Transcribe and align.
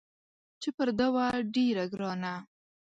چې 0.61 0.69
پر 0.77 0.89
ده 0.97 1.07
وه 1.13 1.27
ډېره 1.53 1.83
ګرانه 1.93 2.33